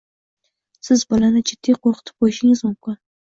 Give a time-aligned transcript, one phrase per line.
[0.87, 2.99] siz bolani jiddiy qo‘rqitib qo‘yishingiz mumkin.